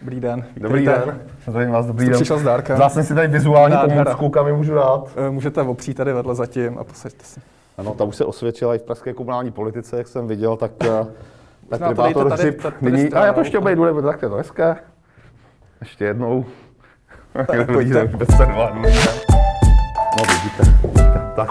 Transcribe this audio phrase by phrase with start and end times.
[0.00, 0.44] Dobrý den.
[0.56, 1.20] Dobrý den.
[1.46, 2.18] Zdravím vás, dobrý Jste den.
[2.20, 2.76] přišel s dárkem.
[2.76, 4.04] Vzal jsem si tady vizuální Nádhera.
[4.04, 5.10] pomůcku, kam ji můžu dát.
[5.26, 7.40] Eh, Můžete opřít tady vedle zatím a posaďte si.
[7.78, 11.06] Ano, ta už se osvědčila i v pražské komunální politice, jak jsem viděl, tak eh,
[11.68, 13.12] tak tady- Hřib tady- tady nyní...
[13.12, 14.76] A já to ještě obejdu, nebo tak to je to hezké.
[15.80, 16.44] Ještě jednou.
[17.46, 18.10] Dobrý pojďte.
[20.18, 20.62] No vidíte,
[21.36, 21.48] tak.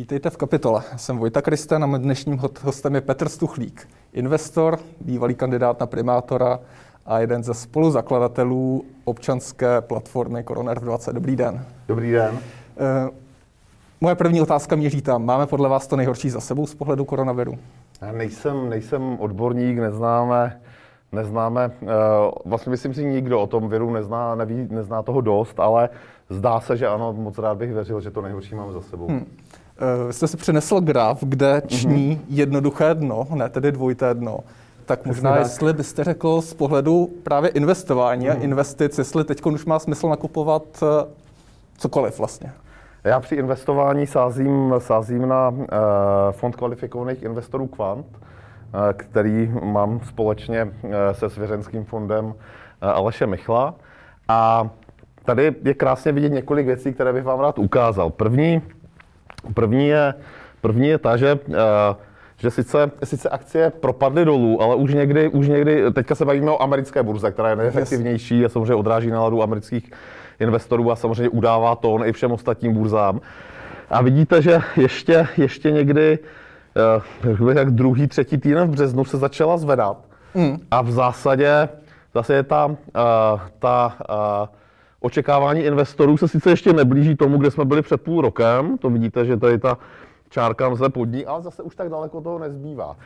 [0.00, 0.82] Vítejte v kapitole.
[0.96, 6.60] Jsem Vojta Kristen a mým dnešním hostem je Petr Stuchlík, investor, bývalý kandidát na primátora
[7.06, 11.12] a jeden ze spoluzakladatelů občanské platformy Koroner 20.
[11.12, 11.64] Dobrý den.
[11.88, 12.38] Dobrý den.
[12.78, 13.10] Eh,
[14.00, 15.24] Moje první otázka míří tam.
[15.24, 17.58] Máme podle vás to nejhorší za sebou z pohledu koronaviru?
[18.00, 20.60] Já nejsem, nejsem odborník, neznáme,
[21.12, 21.86] neznáme, eh,
[22.44, 25.88] vlastně myslím si nikdo o tom viru nezná, neví, nezná toho dost, ale
[26.30, 29.06] zdá se, že ano, moc rád bych věřil, že to nejhorší máme za sebou.
[29.06, 29.26] Hmm.
[29.80, 34.38] Eh, Vy jste si přinesl graf, kde ční jednoduché dno, ne tedy dvojité dno.
[34.86, 35.40] Tak možná, tak.
[35.40, 40.62] jestli byste řekl z pohledu právě investování a investic, jestli teď už má smysl nakupovat
[40.82, 41.06] eh,
[41.78, 42.52] cokoliv vlastně.
[43.04, 45.66] Já při investování sázím, sázím na uh,
[46.30, 48.22] fond kvalifikovaných investorů Quant, uh,
[48.96, 52.32] který mám společně uh, se svěřenským fondem uh,
[52.80, 53.74] Aleše Michla.
[54.28, 54.70] A
[55.24, 58.10] tady je krásně vidět několik věcí, které bych vám rád ukázal.
[58.10, 58.62] První,
[59.54, 60.14] první, je,
[60.60, 61.54] první je ta, že, uh,
[62.36, 66.62] že sice, sice akcie propadly dolů, ale už někdy, už někdy, teďka se bavíme o
[66.62, 69.90] americké burze, která je nejefektivnější a samozřejmě odráží náladu amerických
[70.40, 73.20] investorů a samozřejmě udává tón i všem ostatním burzám.
[73.90, 76.18] A vidíte, že ještě, ještě někdy,
[77.26, 79.96] eh, jak druhý, třetí týden v březnu se začala zvedat.
[80.34, 80.58] Mm.
[80.70, 81.68] A v zásadě,
[82.10, 84.59] v zásadě ta, eh, ta eh,
[85.00, 88.78] očekávání investorů se sice ještě neblíží tomu, kde jsme byli před půl rokem.
[88.78, 89.78] To vidíte, že tady ta
[90.30, 92.96] čárka zde pod ní, ale zase už tak daleko toho nezbývá.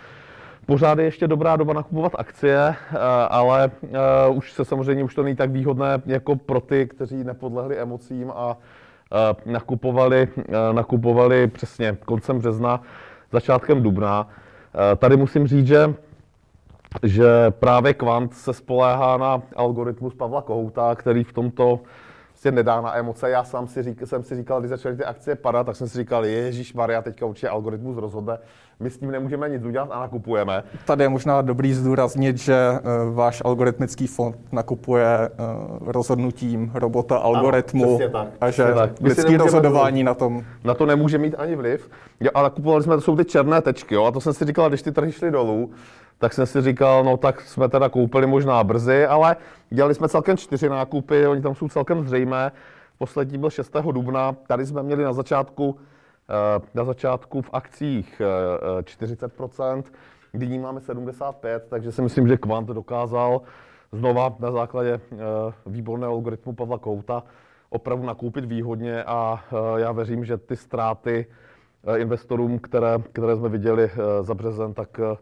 [0.67, 3.89] Pořád je ještě dobrá doba nakupovat akcie, eh, ale eh,
[4.31, 8.57] už se samozřejmě už to není tak výhodné jako pro ty, kteří nepodlehli emocím a
[9.13, 10.29] eh, nakupovali,
[10.73, 12.83] nakupovali přesně koncem března,
[13.33, 14.29] začátkem dubna.
[14.97, 15.95] Tady musím říct, že
[17.03, 21.81] že právě Kvant se spoléhá na algoritmus Pavla Kohouta, který v tomto
[22.45, 23.31] prostě nedá na emoce.
[23.31, 25.99] Já sám si řík, jsem si říkal, když začaly ty akcie padat, tak jsem si
[25.99, 28.39] říkal, Ježíš Maria, teďka určitě algoritmus rozhodne.
[28.81, 30.63] My s tím nemůžeme nic udělat a nakupujeme.
[30.85, 32.81] Tady je možná dobrý zdůraznit, že eh,
[33.13, 35.31] váš algoritmický fond nakupuje eh,
[35.81, 38.91] rozhodnutím robota algoritmu přesně tak, a že tak.
[39.01, 41.91] Lidský nemůžeme rozhodování na tom Na to nemůže mít ani vliv.
[42.21, 44.69] Jo, ale kupovali jsme, to jsou ty černé tečky, jo, a to jsem si říkal,
[44.69, 45.71] když ty trhy šly dolů,
[46.25, 49.37] tak jsem si říkal, no tak jsme teda koupili možná brzy, ale
[49.71, 52.53] dělali jsme celkem čtyři nákupy, oni tam jsou celkem zřejmé.
[52.99, 53.77] Poslední byl 6.
[53.93, 55.77] dubna, tady jsme měli na začátku,
[56.29, 59.83] eh, na začátku v akcích eh, eh, 40%,
[60.33, 63.41] nyní máme 75%, takže si myslím, že Kvant dokázal
[63.93, 65.17] znova na základě eh,
[65.67, 67.23] výborného algoritmu Pavla Kouta
[67.71, 71.27] opravdu nakoupit výhodně a eh, já věřím, že ty ztráty
[71.87, 75.17] eh, investorům, které, které jsme viděli eh, za březen, tak, eh,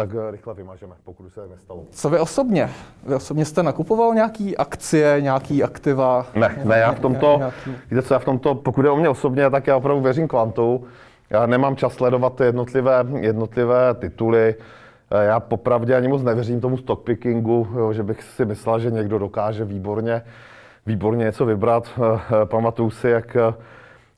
[0.00, 1.82] tak eh, rychle vymažeme, pokud se nestalo.
[1.90, 2.70] Co vy osobně?
[3.06, 6.26] Vy osobně jste nakupoval nějaký akcie, nějaký aktiva?
[6.34, 9.08] Ne, ne, já v tomto, Nějaký- víte co, já v tomto, pokud je o mě
[9.08, 10.84] osobně, tak já opravdu věřím kvantu.
[11.30, 14.54] Já nemám čas sledovat ty jednotlivé, jednotlivé tituly.
[15.10, 19.18] Eh, Já popravdě ani moc nevěřím tomu stockpickingu, jo, že bych si myslel, že někdo
[19.18, 20.22] dokáže výborně,
[20.86, 21.90] výborně něco vybrat.
[22.42, 23.36] Eh, Pamatuju si, jak,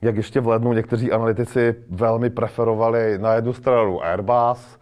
[0.03, 4.79] jak ještě v lednu někteří analytici velmi preferovali na jednu stranu Airbus,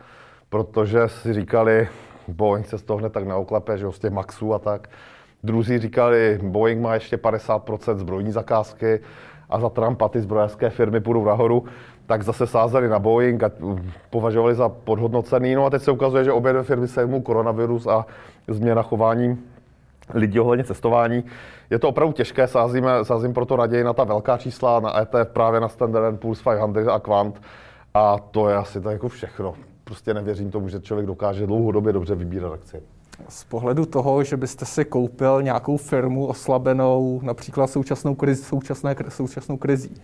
[0.50, 1.88] protože si říkali,
[2.28, 4.88] Boeing se z toho hned tak neoklepe, že jo, z těch Maxů a tak.
[5.42, 9.00] Druzí říkali, Boeing má ještě 50% zbrojní zakázky
[9.50, 11.64] a za Trumpa ty zbrojařské firmy půjdou nahoru,
[12.06, 13.50] tak zase sázeli na Boeing a
[14.10, 15.54] považovali za podhodnocený.
[15.54, 18.06] No a teď se ukazuje, že obě dvě firmy se mu koronavirus a
[18.48, 19.38] změna chování
[20.14, 21.24] lidí ohledně cestování.
[21.70, 25.60] Je to opravdu těžké, sázíme, sázím proto raději na ta velká čísla, na ETF, právě
[25.60, 27.42] na Standard Poor's 500 a Quant.
[27.94, 29.54] A to je asi tak jako všechno.
[29.90, 32.82] Prostě nevěřím tomu, že člověk dokáže dlouhodobě dobře vybírat akcie.
[33.28, 39.56] Z pohledu toho, že byste si koupil nějakou firmu oslabenou například současnou, krizi, současné, současnou
[39.56, 39.90] krizí.
[39.90, 40.00] Yes.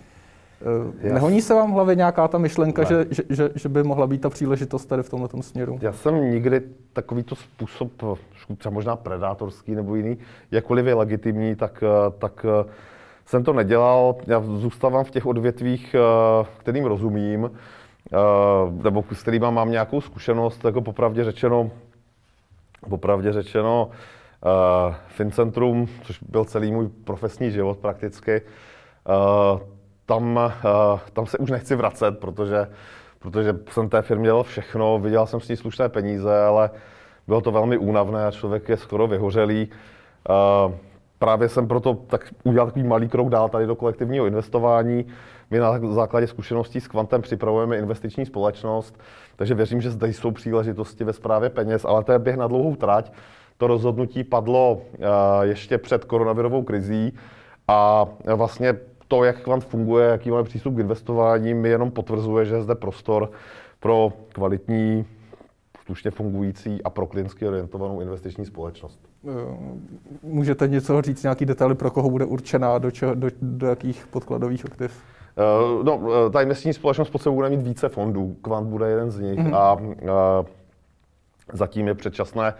[1.02, 2.88] Jas- Nehoní se vám v hlavě nějaká ta myšlenka, Ne.
[2.88, 5.78] že, že, že, by mohla být ta příležitost tady v tomto směru?
[5.82, 6.60] Já jsem nikdy
[6.92, 7.90] takovýto způsob,
[8.58, 10.18] třeba možná predátorský nebo jiný,
[10.50, 12.70] jakkoliv je legitimní, tak, eh, tak eh,
[13.26, 14.16] jsem to nedělal.
[14.26, 17.58] Já zůstávám v těch odvětvích, eh, kterým rozumím, eh,
[18.82, 21.70] nebo s kterými mám nějakou zkušenost, jako popravdě řečeno,
[22.88, 29.60] popravdě řečeno, uh, Fincentrum, což byl celý můj profesní život prakticky, uh,
[30.06, 32.66] tam, uh, tam se už nechci vracet, protože,
[33.18, 36.70] protože jsem té firmě dělal všechno, vydělal jsem s ní slušné peníze, ale
[37.26, 39.68] bylo to velmi únavné a člověk je skoro vyhořelý.
[40.66, 40.74] Uh,
[41.18, 45.06] právě jsem proto tak udělal takový malý krok dál tady do kolektivního investování.
[45.50, 49.00] My na základě zkušeností s Quantem připravujeme investiční společnost,
[49.36, 52.76] takže věřím, že zde jsou příležitosti ve správě peněz, ale to je běh na dlouhou
[52.76, 53.12] trať.
[53.58, 55.06] To rozhodnutí padlo uh,
[55.42, 57.12] ještě před koronavirovou krizí
[57.68, 58.74] a vlastně
[59.08, 62.74] to, jak Quant funguje, jaký máme přístup k investování, mi jenom potvrzuje, že je zde
[62.74, 63.30] prostor
[63.80, 65.06] pro kvalitní,
[65.86, 69.00] slušně fungující a pro klientsky orientovanou investiční společnost.
[69.26, 69.56] Eh,
[70.22, 74.64] můžete něco říct, nějaký detaily, pro koho bude určená, do, čeho, do, do jakých podkladových
[74.64, 75.02] aktiv?
[75.76, 79.10] Uh, no, eh, ta investiční společnost pod sebou bude mít více fondů, Kvant bude jeden
[79.10, 79.56] z nich mm-hmm.
[79.56, 80.46] a uh,
[81.52, 82.54] zatím je předčasné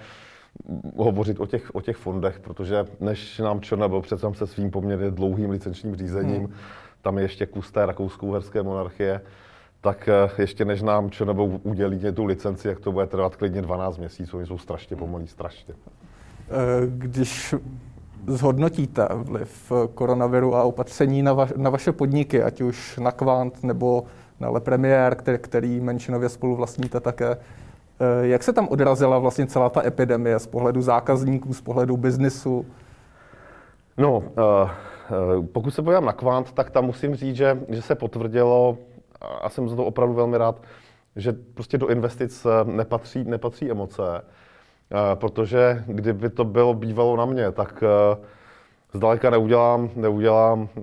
[0.96, 5.50] hovořit o těch, o těch fondech, protože než nám byl přece se svým poměrně dlouhým
[5.50, 6.54] licenčním řízením, hmm.
[7.02, 9.20] tam je ještě kus té rakouskou-herské monarchie,
[9.80, 10.08] tak
[10.38, 14.46] ještě než nám Černobou udělí tu licenci, jak to bude trvat klidně 12 měsíců, oni
[14.46, 15.74] jsou strašně pomalí, strašně.
[16.50, 17.54] Eh, když
[18.26, 24.04] zhodnotíte vliv koronaviru a opatření na, va- na vaše podniky, ať už na Quant nebo
[24.40, 29.46] na Le Premier, který, který menšinově spolu vlastníte také, eh, jak se tam odrazila vlastně
[29.46, 32.66] celá ta epidemie z pohledu zákazníků, z pohledu biznisu?
[33.98, 34.22] No,
[35.52, 38.78] pokud se podívám na Quant, tak tam musím říct, že, že se potvrdilo,
[39.42, 40.62] a jsem za to opravdu velmi rád,
[41.16, 44.02] že prostě do investic nepatří, nepatří emoce
[45.14, 48.16] protože kdyby to bylo bývalo na mě, tak eh,
[48.92, 50.82] zdaleka neudělám, neudělám eh,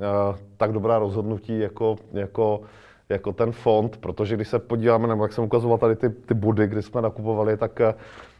[0.57, 2.61] tak dobrá rozhodnutí jako, jako,
[3.09, 6.67] jako ten fond, protože když se podíváme, nebo jak jsem ukazoval tady ty, ty body,
[6.67, 7.94] kdy jsme nakupovali, tak eh,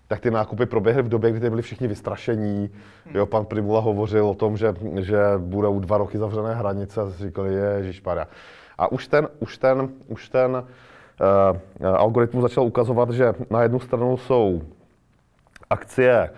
[0.08, 2.70] tak ty nákupy proběhly v době, kdy byli všichni vystrašení.
[3.14, 7.54] Jo, pan Primula hovořil o tom, že, že budou dva roky zavřené hranice a říkali,
[7.54, 8.28] ježišmarja.
[8.78, 10.52] A už ten, už ten, už ten
[11.82, 14.62] uh, algoritmus začal ukazovat, že na jednu stranu jsou
[15.70, 16.30] akcie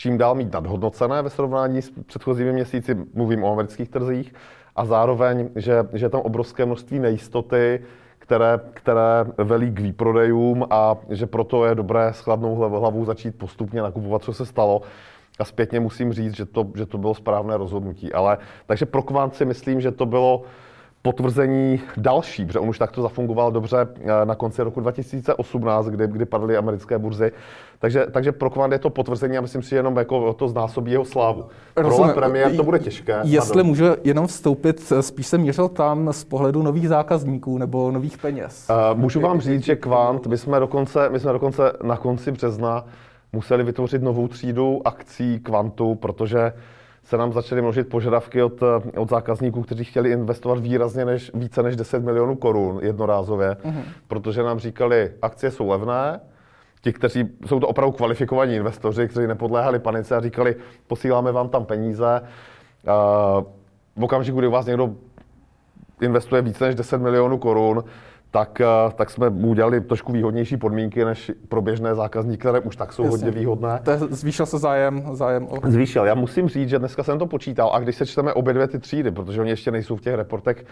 [0.00, 4.34] čím dál mít nadhodnocené ve srovnání s předchozími měsíci, mluvím o amerických trzích,
[4.76, 7.82] a zároveň, že, že je tam obrovské množství nejistoty,
[8.18, 13.82] které, které velí k výprodejům a že proto je dobré s chladnou hlavou začít postupně
[13.82, 14.82] nakupovat, co se stalo.
[15.38, 18.12] A zpětně musím říct, že to, že to bylo správné rozhodnutí.
[18.12, 20.42] Ale, takže pro kvant myslím, že to bylo
[21.02, 26.24] potvrzení další, protože on už takto zafungoval dobře eh, na konci roku 2018, kdy, kdy
[26.24, 27.32] padly americké burzy.
[27.78, 30.92] Takže, takže pro Kvant je to potvrzení a myslím si, že jenom jako to znásobí
[30.92, 31.44] jeho slávu.
[31.74, 33.20] Pro premiér to bude těžké.
[33.22, 38.18] Jestli můžu jenom vstoupit, eh, spíš jsem měřil tam z pohledu nových zákazníků nebo nových
[38.18, 38.68] peněz.
[38.70, 42.84] Uh, můžu vám říct, že Kvant, my jsme dokonce, my jsme dokonce na konci března
[43.32, 46.52] museli vytvořit novou třídu akcí Kvantu, protože
[47.10, 48.62] se nám začaly množit požadavky od,
[48.96, 53.82] od zákazníků, kteří chtěli investovat výrazně než, více než 10 milionů korun jednorázově, uh-huh.
[54.08, 56.20] protože nám říkali, akcie jsou levné,
[56.80, 61.64] ti, kteří jsou to opravdu kvalifikovaní investoři, kteří nepodléhali panice a říkali, posíláme vám tam
[61.64, 62.20] peníze.
[62.20, 63.44] Uh,
[63.96, 64.94] v okamžiku, kdy u vás někdo
[66.00, 67.84] investuje více než 10 milionů korun,
[68.30, 72.92] tak, eh, tak jsme udělali trošku výhodnější podmínky než pro běžné zákazníky, které už tak
[72.92, 73.16] jsou Jasně.
[73.16, 73.80] hodně výhodné.
[73.82, 75.70] To je, zvýšil se zájem, zájem o...
[75.70, 76.04] Zvýšil.
[76.04, 78.78] Já musím říct, že dneska jsem to počítal a když se čteme obě dvě ty
[78.78, 80.64] třídy, protože oni ještě nejsou v těch reportech,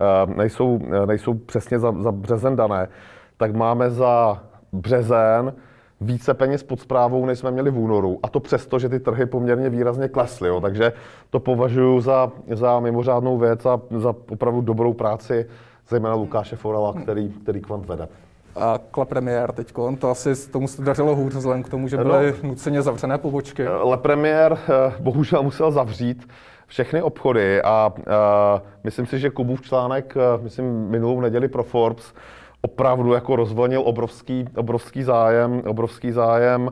[0.00, 2.88] eh, nejsou, eh, nejsou přesně za, za březen dané,
[3.36, 4.42] tak máme za
[4.72, 5.54] březen
[6.00, 8.18] více peněz pod zprávou, než jsme měli v únoru.
[8.22, 10.48] A to přesto, že ty trhy poměrně výrazně klesly.
[10.48, 10.60] Jo.
[10.60, 10.92] Takže
[11.30, 15.46] to považuji za, za mimořádnou věc a za opravdu dobrou práci
[15.90, 18.08] zejména Lukáše Forela, který, který kvant vede.
[18.56, 22.34] A Kla Premier teď, to asi tomu se dařilo hůř, vzhledem k tomu, že byly
[22.42, 23.68] no, nuceně zavřené pobočky.
[23.68, 26.28] Le Premier eh, bohužel musel zavřít
[26.66, 28.04] všechny obchody a uh,
[28.84, 32.14] myslím si, že Kubův článek, uh, myslím minulou neděli pro Forbes,
[32.62, 36.70] opravdu jako rozvolnil obrovský, obrovský zájem, obrovský zájem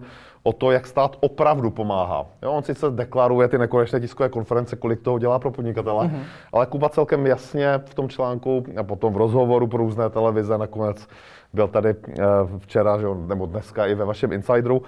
[0.48, 2.26] o to, jak stát opravdu pomáhá.
[2.42, 6.22] Jo, on sice deklaruje ty nekonečné tiskové konference, kolik toho dělá pro podnikatele, mm-hmm.
[6.52, 11.08] ale Kuba celkem jasně v tom článku a potom v rozhovoru pro různé televize nakonec
[11.52, 12.24] byl tady eh,
[12.58, 14.82] včera, že, nebo dneska i ve vašem Insideru,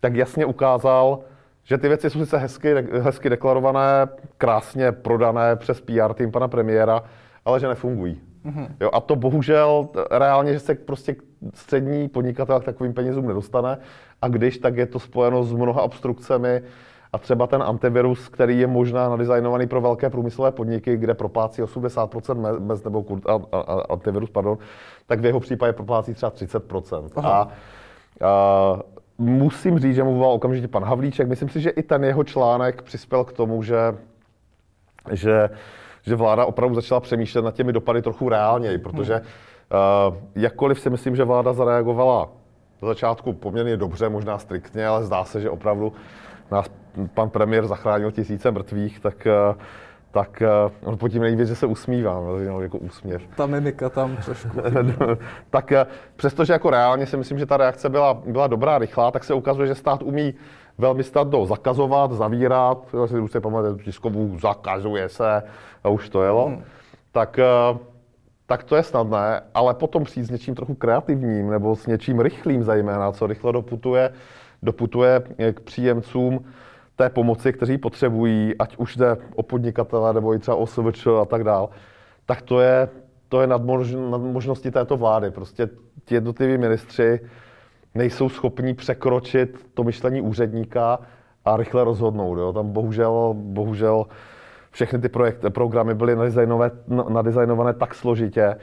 [0.00, 1.18] tak jasně ukázal,
[1.64, 7.02] že ty věci jsou sice hezky, hezky deklarované, krásně prodané přes PR tým pana premiéra,
[7.44, 8.20] ale že nefungují.
[8.46, 8.66] Mm-hmm.
[8.80, 11.16] Jo, a to bohužel reálně, že se prostě
[11.54, 13.78] střední podnikatel k takovým penězům nedostane
[14.22, 16.62] a když, tak je to spojeno s mnoha obstrukcemi
[17.12, 22.58] a třeba ten antivirus, který je možná nadizajnovaný pro velké průmyslové podniky, kde proplácí 80%
[22.58, 24.58] bez nebo kur, a, a, a, antivirus, pardon,
[25.06, 27.10] tak v jeho případě proplácí třeba 30%.
[27.16, 27.48] A, a
[29.18, 31.28] musím říct, že volal okamžitě pan Havlíček.
[31.28, 33.94] Myslím si, že i ten jeho článek přispěl k tomu, že,
[35.10, 35.50] že,
[36.02, 39.24] že vláda opravdu začala přemýšlet nad těmi dopady trochu reálněji, protože hmm
[40.34, 42.28] jakkoliv si myslím, že vláda zareagovala
[42.82, 45.92] do začátku poměrně dobře, možná striktně, ale zdá se, že opravdu
[46.50, 46.70] nás
[47.14, 49.26] pan premiér zachránil tisíce mrtvých, tak
[50.12, 53.22] tak uh, on pod tím nejvíc, že se usmívá, no, jako úsměv.
[53.36, 54.48] Ta mimika tam trošku.
[55.50, 59.24] tak uh, přestože jako reálně si myslím, že ta reakce byla, byla dobrá, rychlá, tak
[59.24, 60.34] se ukazuje, že stát umí
[60.78, 65.42] velmi snadno zakazovat, zavírat, si už se pamatuje tiskovou, zakazuje se
[65.84, 66.46] a už to jelo.
[66.46, 66.62] Hmm.
[67.12, 67.40] Tak,
[68.52, 72.64] tak to je snadné, ale potom přijít s něčím trochu kreativním nebo s něčím rychlým
[72.64, 74.12] zejména, co rychle doputuje,
[74.62, 76.44] doputuje k příjemcům,
[76.96, 81.24] té pomoci, kteří potřebují, ať už jde o podnikatele nebo i třeba o SVČ a
[81.24, 81.70] tak dál,
[82.26, 82.88] tak to je,
[83.28, 85.30] to je nad, mož, nad možnosti této vlády.
[85.30, 85.68] Prostě
[86.04, 87.20] ti jednotliví ministři
[87.94, 90.98] nejsou schopni překročit to myšlení úředníka
[91.44, 92.38] a rychle rozhodnout.
[92.38, 92.52] Jo.
[92.52, 94.06] Tam bohužel, bohužel
[94.72, 96.70] všechny ty projekty, programy byly nadizajnované,
[97.08, 98.56] nadizajnované tak složitě,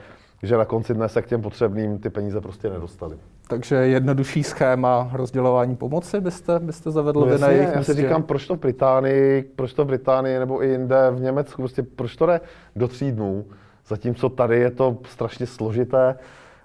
[0.44, 3.18] že na konci dne se k těm potřebným ty peníze prostě nedostali.
[3.48, 8.24] Takže jednodušší schéma rozdělování pomoci byste, byste zavedl no, vy na jejich Já si říkám,
[8.24, 12.16] proč to v Británii, proč to v Británii nebo i jinde v Německu, prostě proč
[12.16, 12.42] to jde
[12.76, 13.46] do tří dnů,
[13.88, 16.16] zatímco tady je to strašně složité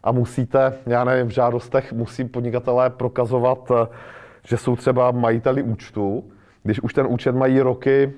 [0.02, 3.72] a musíte, já nevím, v žádostech musí podnikatelé prokazovat,
[4.46, 6.24] že jsou třeba majiteli účtu,
[6.62, 8.12] když už ten účet mají roky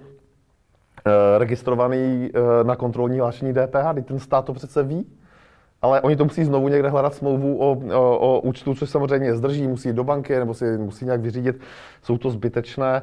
[1.39, 5.07] registrovaný eh, na kontrolní hlášení DPH, když ten stát to přece ví
[5.83, 9.69] ale oni to musí znovu někde hledat smlouvu o, o, o účtu, což samozřejmě zdrží,
[9.69, 11.61] musí jít do banky nebo si musí nějak vyřídit.
[12.03, 13.03] Jsou to zbytečné,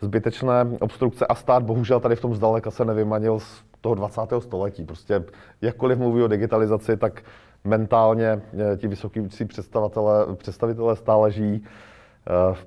[0.00, 4.20] zbytečné obstrukce a stát bohužel tady v tom zdaleka se nevymanil z toho 20.
[4.38, 4.84] století.
[4.84, 5.24] Prostě
[5.62, 7.22] jakkoliv mluví o digitalizaci, tak
[7.64, 8.42] mentálně
[8.72, 11.64] eh, ti vysoký představitelé, představitelé stále žijí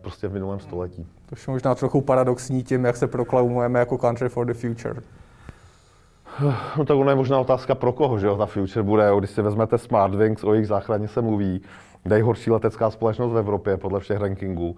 [0.02, 1.08] prostě v minulém století.
[1.34, 5.02] To je možná trochu paradoxní tím, jak se proklamujeme jako country for the future.
[6.78, 9.42] No tak ono je možná otázka pro koho, že jo, ta future bude, když si
[9.42, 11.62] vezmete Smartwings, o jejich záchraně se mluví,
[12.06, 14.76] nejhorší letecká společnost v Evropě podle všech rankingů,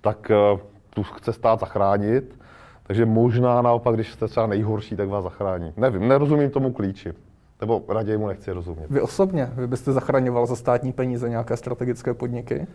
[0.00, 2.38] tak uh, tu chce stát zachránit,
[2.82, 5.72] takže možná naopak, když jste třeba nejhorší, tak vás zachrání.
[5.76, 7.12] Nevím, nerozumím tomu klíči.
[7.60, 8.86] Nebo raději mu nechci rozumět.
[8.90, 12.66] Vy osobně, vy byste zachraňoval za státní peníze nějaké strategické podniky?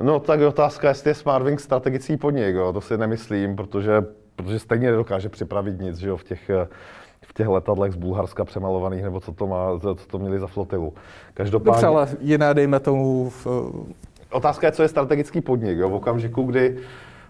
[0.00, 4.04] No tak je otázka, jestli je Smartwings strategický podnik, jo, to si nemyslím, protože,
[4.36, 6.50] protože stejně nedokáže připravit nic že jo, v těch
[7.26, 10.94] v těch letadlech z Bulharska přemalovaných, nebo co to, má, co to měli za flotilu.
[11.34, 11.72] Každopádně...
[11.72, 13.30] Dobře, ale jiné, dejme tomu...
[13.30, 13.46] V...
[14.30, 15.78] Otázka je, co je strategický podnik.
[15.78, 15.88] Jo?
[15.88, 16.76] V okamžiku, kdy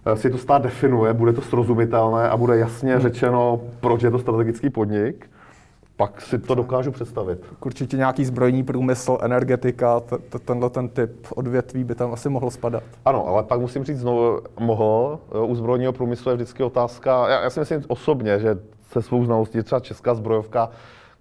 [0.07, 3.03] eh, si to stát definuje, bude to srozumitelné a bude jasně hmm.
[3.03, 5.31] řečeno, proč je to strategický podnik,
[6.03, 7.45] pak si to dokážu představit.
[7.65, 10.03] Určitě nějaký zbrojní průmysl, energetika,
[10.45, 12.83] tenhle ten typ odvětví by tam asi mohl spadat.
[13.05, 15.19] Ano, ale pak musím říct znovu, mohl.
[15.47, 18.59] U zbrojního průmyslu je vždycky otázka, já, já si myslím osobně, že
[18.91, 20.71] se svou znalostí třeba česká zbrojovka,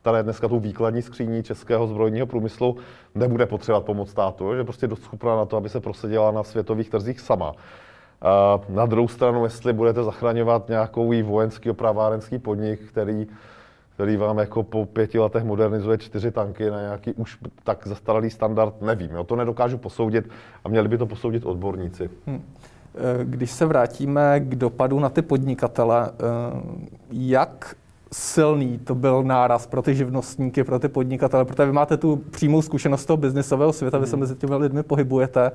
[0.02, 2.78] která je dneska tou výkladní skříní českého zbrojního průmyslu,
[3.16, 6.90] nebude potřebovat pomoc státu, že prostě dost schopná na to, aby se prosadila na světových
[6.90, 7.54] trzích sama.
[8.70, 13.28] Na druhou stranu, jestli budete zachraňovat nějakou vojenský opravárenský podnik, který,
[13.94, 18.82] který vám jako po pěti letech modernizuje čtyři tanky na nějaký už tak zastaralý standard,
[18.82, 19.12] nevím.
[19.12, 20.30] Jo, to nedokážu posoudit
[20.64, 22.10] a měli by to posoudit odborníci.
[22.28, 22.42] Hmm.
[22.96, 26.14] Eh, když se vrátíme k dopadu na ty podnikatele, eh,
[27.12, 27.76] jak
[28.14, 32.62] silný to byl náraz pro ty živnostníky, pro ty podnikatele, protože vy máte tu přímou
[32.62, 34.20] zkušenost toho biznisového světa, vy se mhm.
[34.20, 35.52] mezi těmi lidmi pohybujete.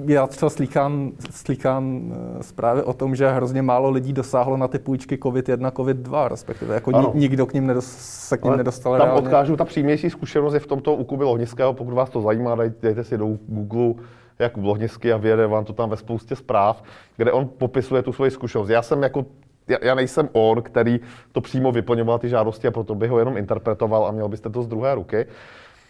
[0.00, 4.78] Eh, já třeba slýchám, slýchám zprávy o tom, že hrozně málo lidí dosáhlo na ty
[4.78, 7.12] půjčky COVID-1, COVID-2, respektive jako ano.
[7.14, 9.22] nikdo k ním nedos, se k ním Ale nedostal Tam reálně.
[9.22, 13.04] odkážu, ta přímější zkušenost je v tomto u Kuby Lohnického, pokud vás to zajímá, dejte
[13.04, 14.04] si do Google
[14.38, 16.82] jak Lohnisky a vyjede vám to tam ve spoustě zpráv,
[17.16, 18.68] kde on popisuje tu svoji zkušenost.
[18.68, 19.24] Já jsem jako
[19.68, 21.00] já, já nejsem on, který
[21.32, 24.62] to přímo vyplňoval ty žádosti a proto bych ho jenom interpretoval a měl byste to
[24.62, 25.26] z druhé ruky.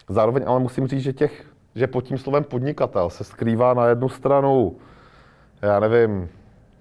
[0.09, 1.45] Zároveň ale musím říct, že, těch,
[1.77, 4.77] že pod tím slovem podnikatel se skrývá na jednu stranu,
[5.63, 6.29] já nevím,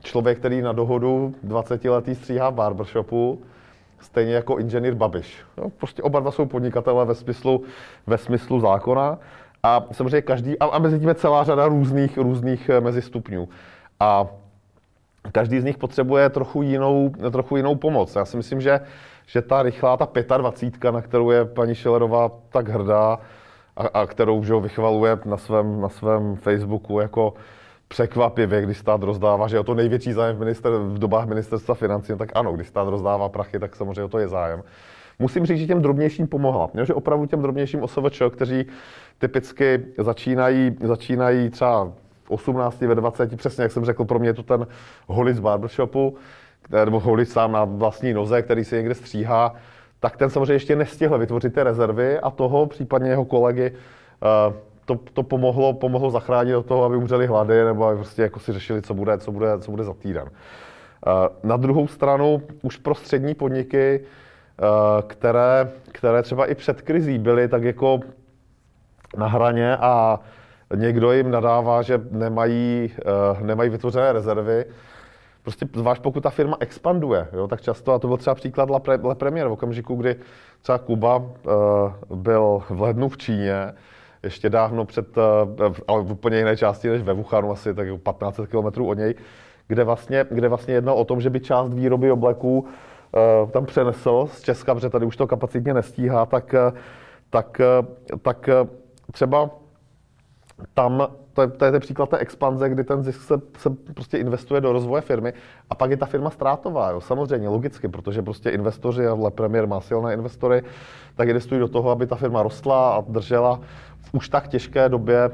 [0.03, 3.41] člověk, který na dohodu 20 letý stříhá v barbershopu,
[3.99, 5.37] stejně jako inženýr Babiš.
[5.57, 7.63] No, prostě oba dva jsou podnikatele ve smyslu,
[8.07, 9.17] ve smyslu zákona.
[9.63, 13.49] A samozřejmě každý, a, a mezi tím je celá řada různých, různých eh, mezistupňů.
[13.99, 14.27] A
[15.31, 18.15] každý z nich potřebuje trochu jinou, trochu jinou pomoc.
[18.15, 18.79] Já si myslím, že,
[19.25, 23.19] že ta rychlá, ta 25, na kterou je paní Šilerová tak hrdá
[23.77, 27.33] a, a kterou že vychvaluje na svém, na svém Facebooku jako
[27.87, 32.11] překvapivě, když stát rozdává, že je to největší zájem v, minister, v dobách ministerstva financí,
[32.11, 34.63] no tak ano, když stát rozdává prachy, tak samozřejmě to je zájem.
[35.19, 36.69] Musím říct, že těm drobnějším pomohla.
[36.83, 38.65] že opravdu těm drobnějším OSVČ, kteří
[39.17, 41.91] typicky začínají, začínají třeba
[42.23, 44.67] v 18, ve 20, přesně jak jsem řekl, pro mě je to ten
[45.07, 46.17] holic barbershopu,
[46.85, 49.55] nebo holic sám na vlastní noze, který si někde stříhá,
[50.05, 54.53] tak ten samozřejmě ještě nestihl vytvořit ty rezervy a toho, případně jeho kolegy, eh,
[54.85, 58.53] to, to pomohlo, pomohlo zachránit do toho, aby umřeli hlady, nebo aby prostě jako si
[58.53, 60.29] řešili, co bude, co bude, co bude za týden.
[60.29, 64.63] Eh, na druhou stranu už pro střední podniky, eh,
[65.07, 67.99] které, které třeba i před krizí byly tak jako
[69.17, 70.19] na hraně a
[70.75, 72.93] někdo jim nadává, že nemají,
[73.41, 74.65] nemají vytvořené rezervy,
[75.45, 78.79] prostě zvlášť pokud ta firma expanduje, jo, tak často, a to byl třeba příklad La,
[78.79, 80.15] Pre, La Premier v okamžiku, kdy
[80.61, 81.25] třeba Kuba uh,
[82.15, 83.73] byl v lednu v Číně,
[84.23, 85.23] ještě dávno před, uh,
[85.87, 89.15] ale v úplně jiné části než ve Wuhanu, asi tak 15 km od něj,
[89.67, 94.29] kde vlastně, kde vlastně jednal o tom, že by část výroby obleků uh, tam přenesl
[94.31, 96.55] z Česka, protože tady už to kapacitně nestíhá, tak,
[97.29, 97.61] tak,
[98.21, 98.49] tak
[99.11, 99.49] třeba
[100.73, 104.17] tam to je, to je ten příklad té expanze, kdy ten zisk se, se prostě
[104.17, 105.33] investuje do rozvoje firmy
[105.69, 109.67] a pak je ta firma ztrátová, jo, samozřejmě, logicky, protože prostě investoři, a Le Premier
[109.67, 110.63] má silné investory,
[111.15, 113.59] tak investují do toho, aby ta firma rostla a držela
[113.99, 115.31] v už tak těžké době, eh,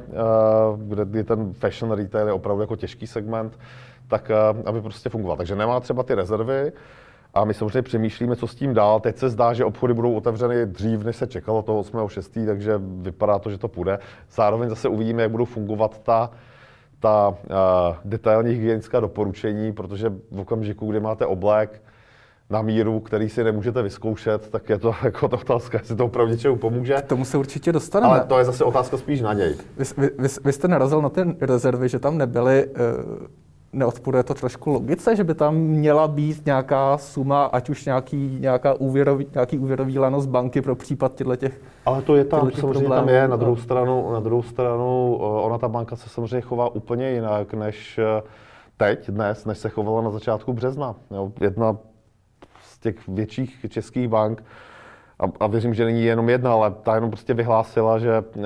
[0.77, 3.60] kde, kdy ten fashion retail je opravdu jako těžký segment,
[4.08, 5.38] tak eh, aby prostě fungoval.
[5.38, 6.72] Takže nemá třeba ty rezervy,
[7.33, 9.00] a my samozřejmě přemýšlíme, co s tím dál.
[9.00, 13.39] Teď se zdá, že obchody budou otevřeny dřív, než se čekalo toho 8.6., takže vypadá
[13.39, 14.00] to, že to půjde.
[14.31, 16.31] Zároveň zase uvidíme, jak budou fungovat ta,
[17.00, 17.35] ta uh,
[18.05, 21.81] detailní hygienická doporučení, protože v okamžiku, kdy máte oblek
[22.50, 26.31] na míru, který si nemůžete vyzkoušet, tak je to jako to otázka, jestli to opravdu
[26.31, 26.93] něčemu pomůže.
[26.93, 28.13] K tomu se určitě dostaneme.
[28.13, 29.55] Ale to je zase otázka spíš na něj.
[29.77, 33.27] Vy, vy, vy, vy jste narazil na ty rezervy, že tam nebyly uh
[33.74, 38.74] neodporuje to trošku logice, že by tam měla být nějaká suma, ať už nějaký, nějaká
[38.74, 42.80] úvěrový, nějaký úvěrový lano z banky pro případ těchto těch Ale to je tam, samozřejmě
[42.80, 42.96] problémů.
[43.08, 46.75] tam je, na druhou stranu, na druhou stranu, eh, ona ta banka se samozřejmě chová
[46.75, 48.22] úplně jinak, než eh,
[48.78, 50.96] teď, dnes, než se chovala na začátku března.
[51.12, 51.78] Jo, jedna
[52.63, 54.44] z těch větších českých bank,
[55.20, 58.42] a, a věřím, že není jenom jedna, ale ta jenom prostě vyhlásila, že že,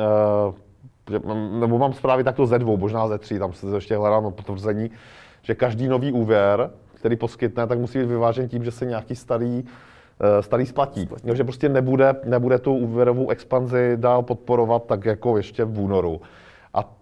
[1.59, 4.91] nebo mám zprávy takto ze dvou, možná ze tří, tam se ještě hledám potvrzení,
[5.41, 9.63] že každý nový úvěr, který poskytne, tak musí být vyvážen tím, že se nějaký starý,
[10.19, 11.09] eh, starý splatí.
[11.23, 16.21] Jo, že prostě nebude, nebude tu úvěrovou expanzi dál podporovat tak jako ještě v únoru.
[16.73, 16.93] A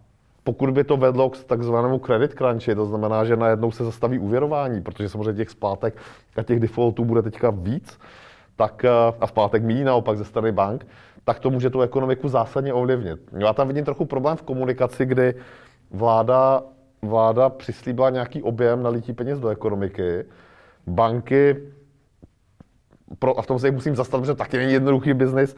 [0.44, 4.82] pokud by to vedlo k takzvanému credit crunchi, to znamená, že najednou se zastaví úvěrování,
[4.82, 5.98] protože samozřejmě těch splátek
[6.36, 8.00] a těch defaultů bude teďka víc,
[8.56, 8.89] tak, eh,
[9.20, 10.86] a splátek míní naopak ze strany bank,
[11.26, 13.20] tak to může tu ekonomiku zásadně ovlivnit.
[13.38, 15.34] Já tam vidím trochu problém v komunikaci, kdy
[15.92, 16.64] vláda,
[17.02, 20.26] vláda přislíbila nějaký objem nalití peněz do ekonomiky,
[20.88, 21.58] banky,
[23.20, 25.56] pro, a v tom se jich musím zastat, protože taky není jednoduchý biznis,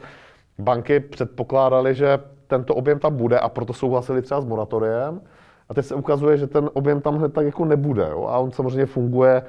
[0.58, 5.20] banky předpokládaly, že tento objem tam bude a proto souhlasili třeba s moratoriem.
[5.68, 8.08] A teď se ukazuje, že ten objem tam hned tak jako nebude.
[8.10, 8.26] Jo?
[8.26, 9.42] A on samozřejmě funguje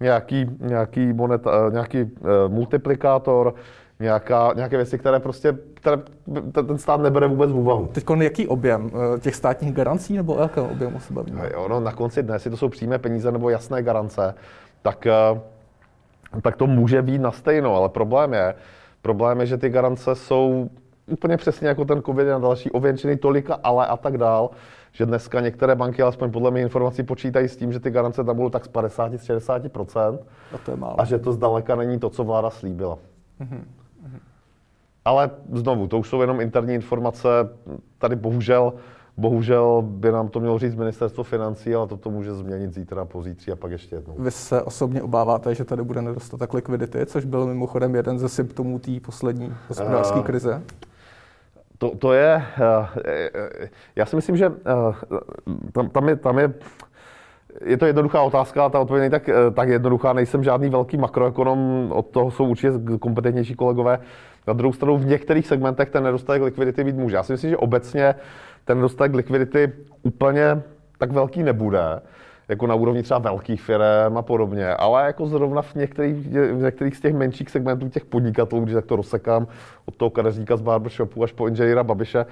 [0.00, 2.08] nějaký, nějaký, monet, eh, nějaký uh,
[2.48, 3.54] multiplikátor,
[4.02, 5.96] nějaká, nějaké věci, které prostě které
[6.52, 7.86] ten stát nebere vůbec v úvahu.
[7.92, 8.90] Teď jaký objem?
[9.16, 11.50] Eh, těch státních garancí nebo jakého objemu se bavíme?
[11.52, 14.34] Jo, no, na konci dne, jestli to jsou přímé peníze nebo jasné garance,
[14.82, 15.40] tak, eh,
[16.42, 18.54] tak to může být na stejno, ale problém je,
[19.02, 20.70] problém je, že ty garance jsou
[21.06, 24.50] úplně přesně jako ten covid na další ověnčený tolika ale a tak dál,
[24.92, 28.36] že dneska některé banky, alespoň podle mých informací, počítají s tím, že ty garance tam
[28.36, 30.18] budou tak z 50-60%.
[30.54, 31.00] A to je málo.
[31.00, 32.98] A že to zdaleka není to, co vláda slíbila.
[33.40, 33.81] Mm-hmm.
[35.04, 37.28] Ale znovu, to už jsou jenom interní informace.
[37.98, 38.72] Tady bohužel,
[39.16, 43.56] bohužel by nám to mělo říct ministerstvo financí, ale toto může změnit zítra, pozítří a
[43.56, 44.14] pak ještě jednou.
[44.18, 48.78] Vy se osobně obáváte, že tady bude nedostatek likvidity, což byl mimochodem jeden ze symptomů
[48.78, 50.62] té poslední hospodářské uh, krize?
[51.78, 52.86] To, to je, uh,
[53.96, 54.54] já si myslím, že uh,
[55.72, 56.54] tam, tam, je, tam je
[57.64, 62.06] je to jednoduchá otázka, ta odpověď není tak, tak jednoduchá, nejsem žádný velký makroekonom, od
[62.06, 63.98] toho jsou určitě kompetentnější kolegové.
[64.46, 67.16] Na druhou stranu v některých segmentech ten nedostatek likvidity být může.
[67.16, 68.14] Já si myslím, že obecně
[68.64, 70.62] ten nedostatek likvidity úplně
[70.98, 72.00] tak velký nebude,
[72.48, 76.96] jako na úrovni třeba velkých firm a podobně, ale jako zrovna v některých, v některých
[76.96, 79.46] z těch menších segmentů těch podnikatelů, když tak to rozsekám
[79.86, 82.26] od toho kadeřníka z barbershopu až po inženýra Babiše,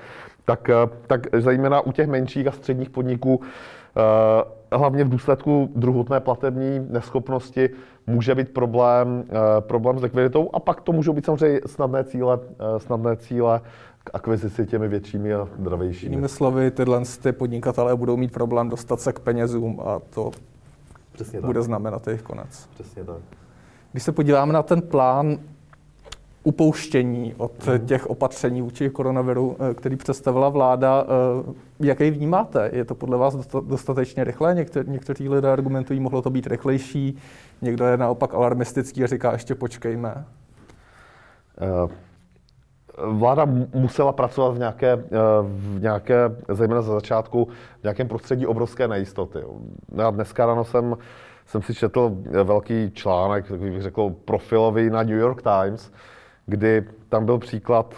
[0.44, 0.70] tak,
[1.06, 3.40] tak zejména u těch menších a středních podniků
[3.96, 7.70] eh, hlavně v důsledku druhotné platební neschopnosti
[8.06, 12.38] může být problém, eh, problém s likviditou a pak to můžou být samozřejmě snadné cíle,
[12.44, 13.60] eh, snadné cíle
[14.04, 16.12] k akvizici těmi většími a zdravějšími.
[16.12, 20.30] Jinými slovy, tyhle ty podnikatelé budou mít problém dostat se k penězům a to
[21.12, 21.64] Přesně bude tak.
[21.64, 22.68] znamenat jejich konec.
[22.74, 23.16] Přesně tak.
[23.92, 25.38] Když se podíváme na ten plán
[26.42, 27.86] upouštění od mm.
[27.86, 31.04] těch opatření vůči koronaviru, eh, který představila vláda.
[31.04, 32.70] Eh, jak jej vnímáte?
[32.72, 34.54] Je to podle vás dostatečně rychlé?
[34.54, 37.18] Někter- někteří lidé argumentují, mohlo to být rychlejší,
[37.62, 40.24] někdo je naopak alarmistický a říká, ještě počkejme.
[43.04, 44.96] vláda musela pracovat v nějaké,
[45.42, 46.14] v nějaké,
[46.48, 47.48] zejména za začátku,
[47.80, 49.38] v nějakém prostředí obrovské nejistoty.
[49.96, 50.96] Já dneska ráno jsem,
[51.46, 55.92] jsem si četl velký článek, takový bych řekl profilový na New York Times,
[56.50, 57.94] kdy tam byl příklad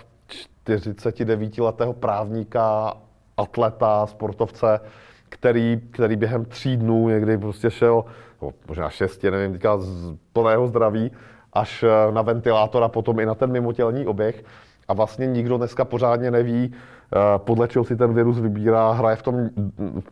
[0.66, 2.94] 49-letého právníka,
[3.36, 4.80] atleta, sportovce,
[5.28, 8.04] který, který během tří dnů někdy prostě šel,
[8.42, 11.10] no, možná šesti, nevím, teďka z plného zdraví,
[11.52, 14.44] až eh, na ventilátor a potom i na ten mimotělní oběh.
[14.88, 19.22] A vlastně nikdo dneska pořádně neví, eh, podle čeho si ten virus vybírá, hraje v
[19.22, 19.50] tom,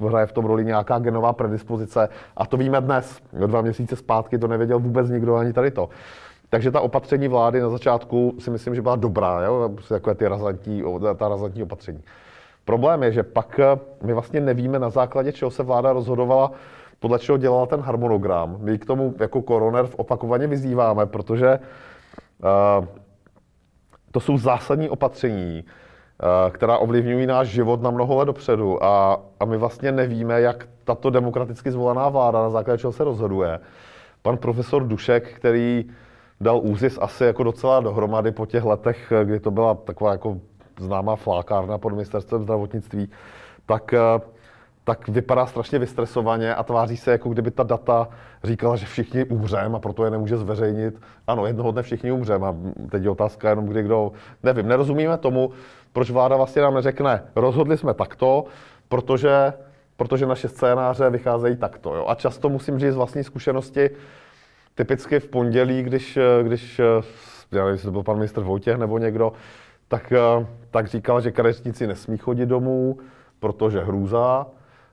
[0.09, 2.09] hraje v tom roli nějaká genová predispozice.
[2.37, 3.21] A to víme dnes.
[3.47, 5.89] Dva měsíce zpátky to nevěděl vůbec nikdo ani tady to.
[6.51, 9.71] Takže ta opatření vlády na začátku si myslím, že byla dobrá, jo?
[9.89, 10.83] Takové ty razantní,
[11.17, 12.03] ta razantní opatření.
[12.65, 16.53] Problém je, že pak eh, my vlastně nevíme na základě čeho se vláda rozhodovala,
[17.01, 18.57] podle čeho dělala ten harmonogram.
[18.61, 22.87] My k tomu jako koroner opakovaně vyzýváme, protože uh,
[24.13, 29.45] to jsou zásadní opatření, uh, která ovlivňují náš život na mnoho let dopředu a, a
[29.45, 33.61] my vlastně nevíme, jak tato demokraticky zvolená vláda na základě čeho se rozhoduje.
[34.23, 35.85] Pan profesor Dušek, který
[36.41, 40.37] dal úzis asi jako docela dohromady po těch letech, kdy to byla taková jako
[40.79, 43.11] známá flákárna pod ministerstvem zdravotnictví,
[43.67, 44.21] tak, eh,
[44.85, 48.09] tak vypadá strašně vystresovaně a tváří se, jako kdyby ta data
[48.45, 51.01] říkala, že všichni umřeme a proto je nemůže zveřejnit.
[51.27, 52.55] Ano, jednoho dne všichni umřeme a
[52.91, 55.51] teď je otázka jenom, kdy kdo, nevím, nerozumíme tomu,
[55.93, 58.45] proč vláda vlastně nám neřekne, rozhodli jsme takto,
[58.89, 59.53] protože,
[59.97, 61.95] protože naše scénáře vycházejí takto.
[61.95, 62.05] Jo?
[62.09, 63.91] A často musím říct z vlastní zkušenosti,
[64.75, 66.81] typicky v pondělí, když, když
[67.53, 69.33] já nevím, jestli to byl pan ministr Vojtěch nebo někdo,
[69.89, 70.13] tak,
[70.71, 72.99] tak říkal, že kadeřníci nesmí chodit domů,
[73.41, 74.47] protože hrůza.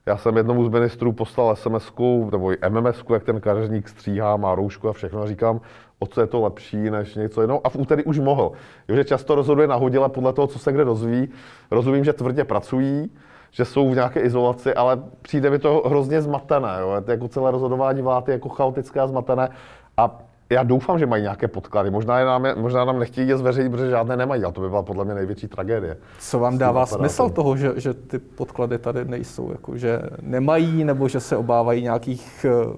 [0.05, 1.91] Já jsem jednomu z ministrů poslal sms
[2.31, 5.21] nebo mms jak ten kadeřník stříhá, má roušku a všechno.
[5.21, 5.61] A říkám,
[5.99, 7.67] o co je to lepší než něco jiného.
[7.67, 8.51] A v úterý už mohl.
[8.87, 11.29] Jo, že často rozhoduje nahodile podle toho, co se kde dozví.
[11.71, 13.11] Rozumím, že tvrdě pracují,
[13.57, 16.77] že jsou v nějaké izolaci, ale přijde mi to hrozně zmatené.
[16.79, 17.03] Jo?
[17.07, 19.49] Jako celé rozhodování vlády jako chaotické a zmatené.
[19.97, 21.89] A já doufám, že mají nějaké podklady.
[21.89, 24.83] Možná, je nám, možná nám nechtějí je zveřejnit, protože žádné nemají, ale to by byla
[24.83, 25.97] podle mě největší tragédie.
[26.19, 29.51] Co vám dává smysl toho, že, že ty podklady tady nejsou?
[29.51, 32.73] Jako, že nemají, nebo že se obávají nějakých uh,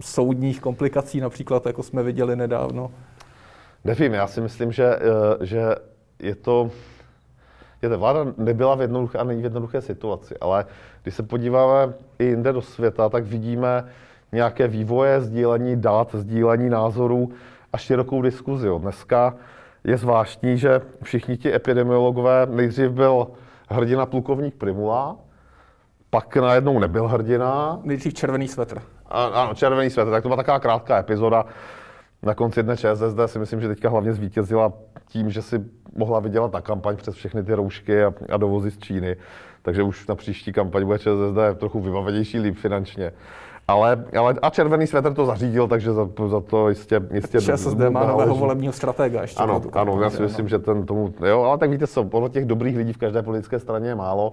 [0.00, 2.90] soudních komplikací, například, jako jsme viděli nedávno?
[3.84, 5.74] Nevím, já si myslím, že, uh, že
[6.18, 6.70] je to...
[7.84, 10.64] Je to vláda nebyla v jednoduché a není v jednoduché situaci, ale
[11.02, 13.84] když se podíváme i jinde do světa, tak vidíme,
[14.32, 17.32] nějaké vývoje, sdílení dat, sdílení názorů
[17.72, 18.68] a širokou diskuzi.
[18.78, 19.34] Dneska
[19.84, 23.26] je zvláštní, že všichni ti epidemiologové, nejdřív byl
[23.68, 25.16] hrdina plukovník Primula,
[26.10, 27.80] pak najednou nebyl hrdina.
[27.82, 28.82] Nejdřív červený svetr.
[29.06, 30.10] A, ano, červený svetr.
[30.10, 31.44] Tak to byla taková krátká epizoda.
[32.24, 34.72] Na konci dne ČSSD si myslím, že teďka hlavně zvítězila
[35.06, 35.64] tím, že si
[35.96, 39.16] mohla vydělat na kampaň přes všechny ty roušky a, a dovozy z Číny.
[39.62, 43.12] Takže už na příští kampaň bude ČSSD trochu vybavenější líp finančně.
[43.68, 47.00] Ale, ale a červený svetr to zařídil, takže za, za to jistě...
[47.12, 49.42] jistě ČSSD má nového volebního stratega ještě.
[49.42, 51.14] Ano, ano, já si myslím, že ten tomu...
[51.26, 54.32] Jo, ale tak víte co, podle těch dobrých lidí v každé politické straně je málo.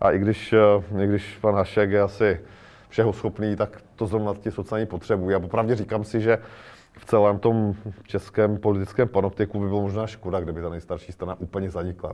[0.00, 2.40] A i když, eh, i když pan Hašek je asi
[2.88, 5.34] všeho schopný, tak to zrovna ti sociální potřebují.
[5.34, 6.38] A popravdě říkám si, že
[7.02, 7.74] v celém tom
[8.06, 12.12] českém politickém panoptiku by bylo možná škoda, kdyby ta nejstarší strana úplně zanikla.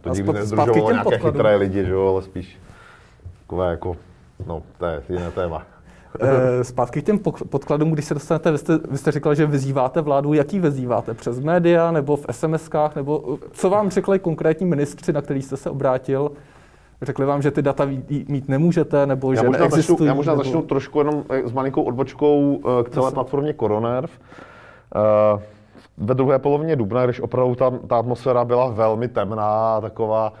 [0.00, 1.32] To nikdy nezdružovalo nějaké podkladům.
[1.32, 2.58] chytré lidi, že jo, ale spíš
[3.40, 3.96] takové jako,
[4.46, 5.66] no, to je jiné téma.
[6.20, 7.18] Eh, zpátky k těm
[7.50, 11.14] podkladům, když se dostanete, vy jste, vy jste říkal, že vyzýváte vládu, jaký vyzýváte?
[11.14, 12.90] Přes média nebo v SMS-kách?
[12.96, 16.30] Nebo co vám řekli konkrétní ministři, na který jste se obrátil?
[17.02, 17.84] Řekli vám, že ty data
[18.28, 19.96] mít nemůžete, nebo já že možná neexistují?
[19.96, 20.44] Začnu, já možná nebo...
[20.44, 24.10] začnu trošku jenom eh, s malinkou odbočkou eh, k celé platformě Coronerv.
[25.96, 30.32] Ve druhé polovině dubna, když opravdu ta, ta atmosféra byla velmi temná, taková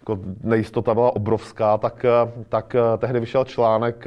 [0.00, 2.06] jako nejistota byla obrovská, tak,
[2.48, 4.04] tak tehdy vyšel článek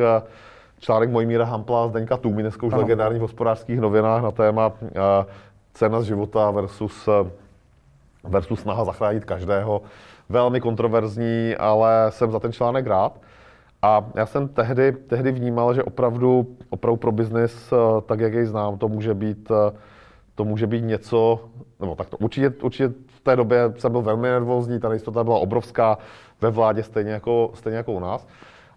[0.80, 4.72] článek Mojmíra Hampla a Zdeňka Tůmy, dneska už v legendárních hospodářských novinách na téma
[5.74, 7.10] cena života versus,
[8.24, 9.82] versus snaha zachránit každého.
[10.32, 13.22] Velmi kontroverzní, ale jsem za ten článek rád.
[13.82, 17.74] A já jsem tehdy, tehdy vnímal, že opravdu, opravdu pro biznis,
[18.06, 19.52] tak jak jej znám, to může být,
[20.36, 21.40] to může být něco,
[21.80, 25.40] nebo tak to určitě, určitě v té době jsem byl velmi nervózní, ta nejistota byla
[25.40, 25.98] obrovská
[26.42, 28.28] ve vládě, stejně jako, stejně jako u nás.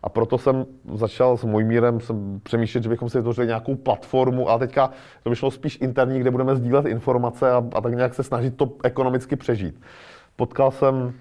[0.02, 4.58] A proto jsem začal s Mojmírem jsem přemýšlet, že bychom si vytvořili nějakou platformu, a
[4.58, 4.90] teďka
[5.22, 8.56] to by šlo spíš interní, kde budeme sdílet informace a, a tak nějak se snažit
[8.56, 9.80] to ekonomicky přežít.
[10.36, 11.12] Potkal jsem uh,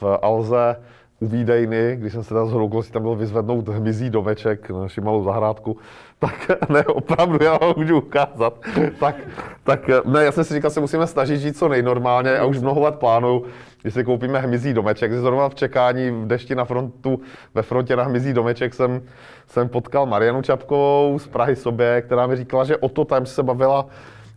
[0.00, 0.76] v Alze
[1.20, 5.24] u Výdejny, když jsem se tam zhodou tam byl vyzvednout hmyzí domeček na naši malou
[5.24, 5.76] zahrádku,
[6.18, 8.54] tak ne, opravdu, já ho můžu ukázat.
[9.00, 9.16] tak,
[9.64, 12.80] tak ne, já jsem si říkal, že musíme snažit žít co nejnormálně a už mnoho
[12.80, 13.42] let plánu,
[13.82, 15.12] když si koupíme hmyzí domeček.
[15.12, 17.20] Zrovna v čekání v dešti na frontu,
[17.54, 19.02] ve frontě na hmyzí domeček jsem,
[19.46, 23.42] jsem potkal Marianu Čapkovou z Prahy sobě, která mi říkala, že o to tam se
[23.42, 23.86] bavila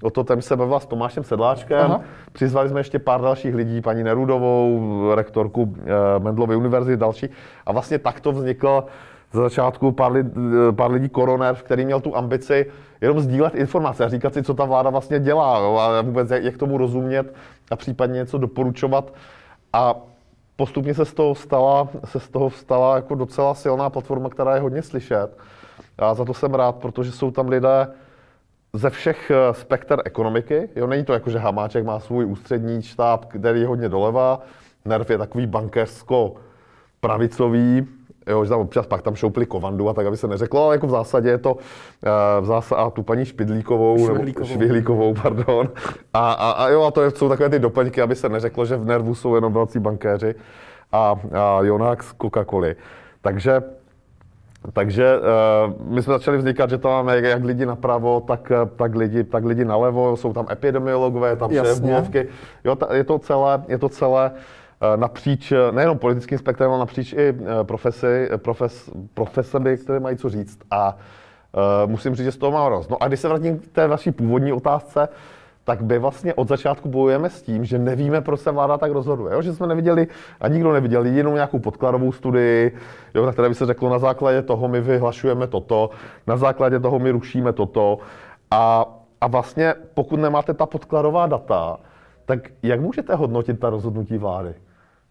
[0.01, 1.85] O to tam se bavila s Tomášem Sedláčkem.
[1.85, 2.01] Aha.
[2.31, 7.29] Přizvali jsme ještě pár dalších lidí, paní Nerudovou, rektorku eh, Mendlovy univerzity, další.
[7.65, 8.83] A vlastně takto vznikl
[9.31, 12.65] za začátku pár, lid, eh, pár lidí koroner, který měl tu ambici
[13.01, 16.43] jenom sdílet informace a říkat si, co ta vláda vlastně dělá jo, a vůbec jak,
[16.43, 17.33] jak tomu rozumět
[17.71, 19.13] a případně něco doporučovat.
[19.73, 19.95] A
[20.55, 24.61] postupně se z toho stala, se z toho stala jako docela silná platforma, která je
[24.61, 25.37] hodně slyšet.
[25.97, 27.87] A za to jsem rád, protože jsou tam lidé,
[28.77, 30.69] ze všech eh, spekter ekonomiky.
[30.75, 34.39] Jo, není to jako, že Hamáček má svůj ústřední štáb, který je hodně doleva.
[34.85, 36.33] NERV je takový bankéřsko
[37.01, 37.87] pravicový,
[38.27, 40.87] jo, že tam občas pak tam šoupli kovandu a tak, aby se neřeklo, ale jako
[40.87, 41.59] v zásadě je to uh,
[42.41, 45.69] v zásadě, a tu paní Špidlíkovou, Švihlíkovou, nebo Švihlíkovou pardon.
[46.13, 48.85] A, a, a, jo, a to jsou takové ty doplňky, aby se neřeklo, že v
[48.85, 50.35] Nervu jsou jenom velcí bankéři
[50.91, 52.75] a, a Jonák z Coca-Coly.
[53.21, 53.61] Takže
[54.73, 58.95] takže uh, my jsme začali vznikat, že tam máme jak lidi napravo, tak, eh, tak,
[58.95, 62.27] lidi, tak lidi nalevo, jsou tam epidemiologové, tam šéfmluvky.
[62.63, 67.13] Jo, ta, je to celé, je to celé uh, napříč, nejenom politickým spektrem, ale napříč
[67.13, 70.59] i uh, profesi, profes, profesemi, které mají co říct.
[70.71, 70.97] A
[71.83, 72.89] uh, musím říct, že z toho mám roz.
[72.89, 75.09] No a když se vrátím k té vaší původní otázce,
[75.67, 79.33] tak my vlastně od začátku bojujeme s tím, že nevíme, proč se vláda tak rozhoduje.
[79.33, 79.41] Jo?
[79.41, 80.07] Že jsme neviděli,
[80.41, 82.75] a nikdo neviděl jenom nějakou podkladovou studii,
[83.15, 85.89] jo, na které by se řeklo, na základě toho my vyhlašujeme toto,
[86.27, 87.97] na základě toho my rušíme toto.
[88.51, 88.85] A,
[89.21, 91.77] a vlastně, pokud nemáte ta podkladová data,
[92.25, 94.53] tak jak můžete hodnotit ta rozhodnutí vlády?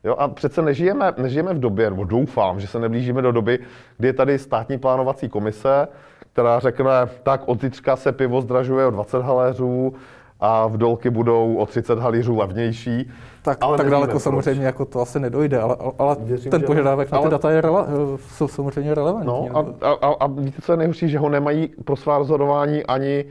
[0.04, 3.58] Jo, a přece nežijeme, nežijeme v době, nebo doufám, že se neblížíme do doby,
[3.98, 5.88] kdy je tady státní plánovací komise,
[6.32, 6.90] která řekne,
[7.22, 7.58] tak od
[7.94, 9.94] se pivo zdražuje o 20 haléřů,
[10.40, 13.10] a v dolky budou o 30 halířů levnější.
[13.42, 14.22] Tak, ale tak daleko proč.
[14.22, 17.86] samozřejmě jako to asi nedojde, ale, ale Věřím, ten požadavek na ty data je rele,
[18.18, 19.48] jsou samozřejmě relevantní.
[19.52, 23.24] No, a, a, a víte, co je nejhorší, že ho nemají pro svá rozhodování ani,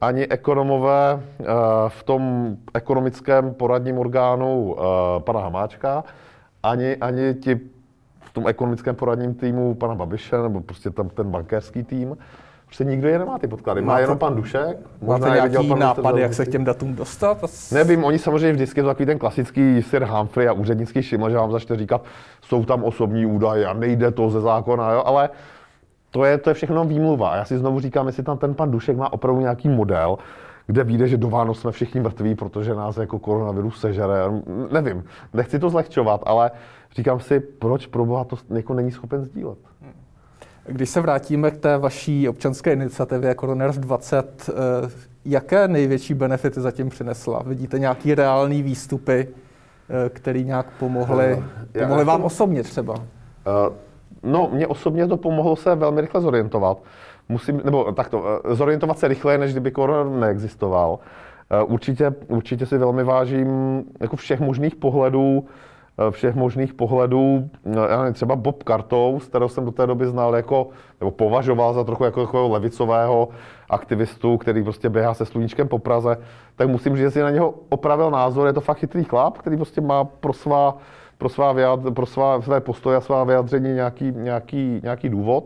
[0.00, 1.46] ani ekonomové uh,
[1.88, 4.78] v tom ekonomickém poradním orgánu uh,
[5.18, 6.04] pana Hamáčka,
[6.62, 7.60] ani, ani ti
[8.20, 12.16] v tom ekonomickém poradním týmu pana Babiše, nebo prostě tam ten bankéřský tým.
[12.68, 13.82] Prostě nikdo je nemá ty podklady.
[13.82, 14.78] Má, má jenom pan Dušek.
[15.02, 17.44] Máte nějaký pan nápad, jak se k těm datům dostat?
[17.72, 21.52] Nevím, oni samozřejmě vždycky to takový ten klasický Sir Humphrey a úřednický šiml, že vám
[21.52, 22.04] začne říkat,
[22.42, 25.02] jsou tam osobní údaje a nejde to ze zákona, jo?
[25.06, 25.30] ale
[26.10, 27.36] to je, to je všechno výmluva.
[27.36, 30.18] Já si znovu říkám, jestli tam ten pan Dušek má opravdu nějaký model,
[30.66, 34.14] kde vyjde, že do Vánoc jsme všichni mrtví, protože nás jako koronavirus sežere.
[34.72, 35.04] Nevím,
[35.34, 36.50] nechci to zlehčovat, ale
[36.96, 39.58] říkám si, proč pro Boha to jako není schopen sdílet.
[40.68, 44.90] Když se vrátíme k té vaší občanské iniciativě Coroners 20, eh,
[45.24, 47.42] jaké největší benefity zatím přinesla?
[47.46, 52.94] Vidíte nějaký reální výstupy, eh, které nějak pomohly, eh, pomohly vám osobně třeba?
[54.22, 56.82] No, mně osobně to pomohlo se velmi rychle zorientovat.
[57.28, 60.98] Musím, nebo takto, zorientovat se rychleji, než kdyby korona neexistoval.
[61.66, 65.44] Určitě, určitě si velmi vážím jako všech možných pohledů,
[66.10, 67.50] všech možných pohledů.
[67.64, 70.68] No, já nevím, třeba Bob Kartou, z kterého jsem do té doby znal jako,
[71.00, 73.28] nebo považoval za trochu jako, jako levicového
[73.70, 76.16] aktivistu, který prostě běhá se sluníčkem po Praze,
[76.56, 78.46] tak musím říct, že si na něho opravil názor.
[78.46, 80.76] Je to fakt chytrý chlap, který prostě má pro svá,
[81.18, 85.44] pro svá, vyjad, pro svá své postoje a svá vyjadření nějaký, nějaký, nějaký důvod.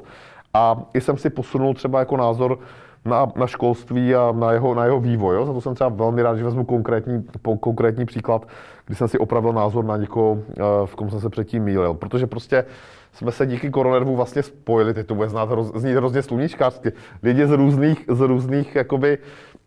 [0.54, 2.58] A i jsem si posunul třeba jako názor
[3.04, 5.36] na, na školství a na jeho, na jeho vývoj.
[5.36, 5.46] Jo?
[5.46, 7.24] Za to jsem třeba velmi rád, že vezmu konkrétní,
[7.60, 8.46] konkrétní příklad,
[8.86, 11.94] kdy jsem si opravil názor na někoho, eh, v kom jsem se předtím mýlil.
[11.94, 12.64] Protože prostě
[13.12, 17.46] jsme se díky koronervu vlastně spojili, teď to bude znát hroz, znít hrozně sluníčkářsky, lidi
[17.46, 19.18] z různých, z různých jakoby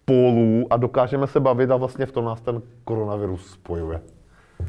[0.06, 4.02] pólů a dokážeme se bavit a vlastně v tom nás ten koronavirus spojuje.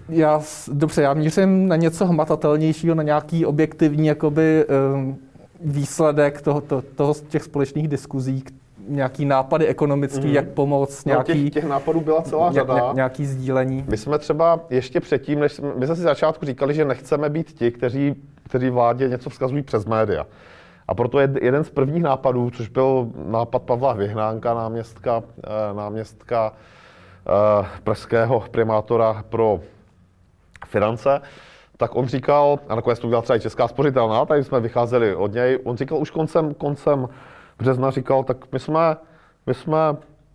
[0.08, 5.18] Já, dobře, já mířím na něco hmatatelnějšího, na nějaký objektivní jakoby, um,
[5.60, 8.44] výsledek toho, to, toho, těch společných diskuzí,
[8.88, 10.34] nějaký nápady ekonomický, mm.
[10.34, 11.38] jak pomoct, nějaký...
[11.38, 12.74] No, těch, těch nápadů byla celá řada.
[12.74, 13.84] Ně, nějaký sdílení.
[13.88, 17.52] My jsme třeba ještě předtím, než jsme, my jsme si začátku říkali, že nechceme být
[17.52, 18.14] ti, kteří,
[18.44, 20.26] kteří vládě něco vzkazují přes média.
[20.88, 26.52] A proto je jeden z prvních nápadů, což byl nápad Pavla Vyhnánka, náměstka, eh, náměstka
[26.52, 29.60] eh, pražského primátora pro
[30.66, 31.20] finance,
[31.76, 35.32] tak on říkal, a nakonec to udělal třeba i Česká spořitelná, tady jsme vycházeli od
[35.32, 37.08] něj, on říkal už koncem, koncem
[37.58, 38.96] března, říkal, tak my jsme,
[39.46, 39.78] my jsme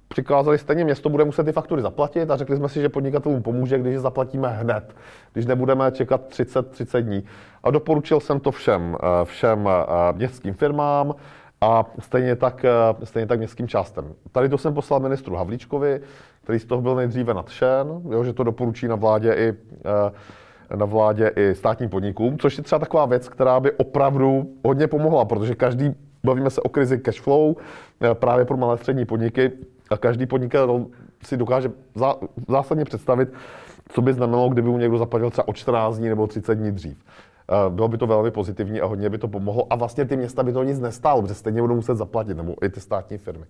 [0.08, 3.80] přikázali stejně město bude muset ty faktury zaplatit a řekli jsme si, že podnikatelům pomůže,
[3.80, 4.95] když je zaplatíme hned,
[5.34, 7.23] když nebudeme čekat 30-30 dní.
[7.63, 11.15] A doporučil jsem to všem, eh, všem eh, městským firmám
[11.62, 14.13] a stejně tak, eh, stejně tak městským částem.
[14.32, 16.01] Tady to jsem poslal ministru Havlíčkovi,
[16.43, 19.54] který z toho byl nejdříve nadšen, jo, že to doporučí na vládě i
[20.75, 25.25] na vládě i státním podnikům, což je třeba taková věc, která by opravdu hodně pomohla,
[25.25, 27.55] protože každý, bavíme se o krizi cash flow,
[28.13, 29.51] právě pro malé střední podniky,
[29.89, 30.86] a každý podnikatel
[31.23, 31.71] si dokáže
[32.47, 33.29] zásadně představit,
[33.89, 36.97] co by znamenalo, kdyby mu někdo zaplatil třeba o 14 dní nebo 30 dní dřív.
[37.69, 39.67] Bylo by to velmi pozitivní a hodně by to pomohlo.
[39.69, 42.69] A vlastně ty města by to nic nestálo, protože stejně budou muset zaplatit, nebo i
[42.69, 43.45] ty státní firmy.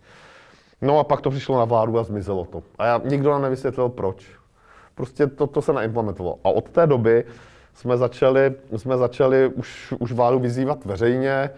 [0.81, 2.63] No a pak to přišlo na vládu a zmizelo to.
[2.77, 4.40] A já, nikdo nám nevysvětlil, proč.
[4.95, 6.39] Prostě to, to se neimplementovalo.
[6.43, 7.23] A od té doby
[7.73, 11.49] jsme začali, jsme začali už, už vládu vyzývat veřejně.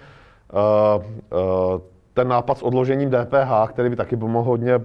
[0.53, 1.81] Uh, uh,
[2.13, 4.83] ten nápad s odložením DPH, který by taky pomohl hodně, uh,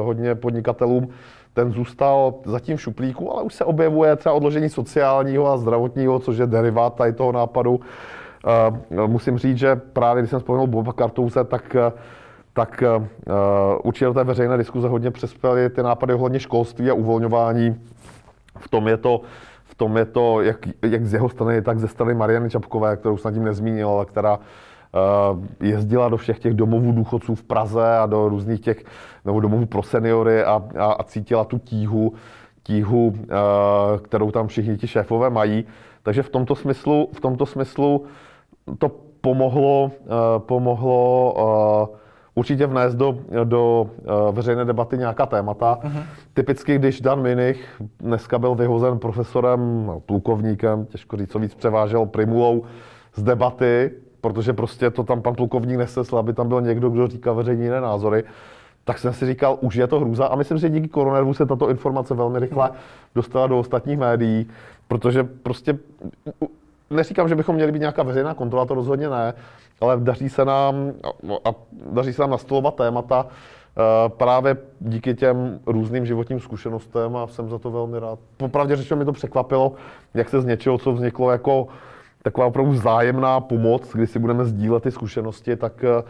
[0.00, 1.08] hodně podnikatelům,
[1.54, 6.38] ten zůstal zatím v šuplíku, ale už se objevuje třeba odložení sociálního a zdravotního, což
[6.38, 7.80] je derivát tady toho nápadu.
[9.06, 11.76] Musím říct, že právě když jsem vzpomněl Boba Kartouze, tak
[12.56, 13.04] tak uh,
[13.84, 17.80] určitě do té veřejné diskuze hodně přespěly ty nápady ohledně školství a uvolňování.
[18.58, 19.20] V tom je to,
[19.64, 23.16] v tom je to jak, jak z jeho strany, tak ze strany Mariany Čapkové, kterou
[23.16, 28.06] snad tím nezmínil, ale která uh, jezdila do všech těch domovů důchodců v Praze a
[28.06, 28.84] do různých těch
[29.24, 32.12] nebo domovů pro seniory a, a, a cítila tu tíhu,
[32.62, 33.14] tíhu,
[34.02, 35.64] kterou tam všichni ti šéfové mají.
[36.02, 38.04] Takže v tomto smyslu, v tomto smyslu
[38.78, 38.90] to
[39.20, 39.90] pomohlo,
[40.38, 41.96] pomohlo
[42.36, 45.78] určitě vnést do, do uh, veřejné debaty nějaká témata.
[45.82, 46.02] Uh-huh.
[46.34, 52.06] Typicky, když Dan Minich dneska byl vyhozen profesorem, no, plukovníkem, těžko říct, co víc převážel
[52.06, 52.64] Primulou
[53.14, 57.32] z debaty, protože prostě to tam pan plukovník nesesl, aby tam byl někdo, kdo říká
[57.32, 58.24] veřejně jiné názory,
[58.84, 60.26] tak jsem si říkal, už je to hrůza.
[60.26, 62.70] A myslím, že díky koronervu se tato informace velmi rychle
[63.14, 64.46] dostala do ostatních médií,
[64.88, 65.78] protože prostě
[66.90, 69.34] neříkám, že bychom měli být nějaká veřejná kontrola, to rozhodně ne,
[69.80, 70.92] ale daří se nám,
[71.44, 71.54] a
[71.92, 77.58] daří se nám nastolovat témata eh, právě díky těm různým životním zkušenostem a jsem za
[77.58, 78.18] to velmi rád.
[78.36, 79.72] Popravdě řečeno mi to překvapilo,
[80.14, 81.68] jak se z něčeho, co vzniklo jako
[82.22, 86.02] taková opravdu zájemná pomoc, kdy si budeme sdílet ty zkušenosti, tak, eh,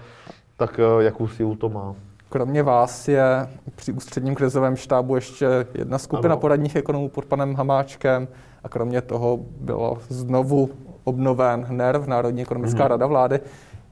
[0.57, 1.95] tak eh, jakou sílu to má.
[2.29, 6.41] Kromě vás je při ústředním krizovém štábu ještě jedna skupina ano.
[6.41, 8.29] poradních ekonomů pod panem Hamáčkem
[8.67, 10.71] a kromě toho bylo znovu
[11.05, 12.89] obnoven NERV, Národní ekonomická hmm.
[12.89, 13.41] rada vlády.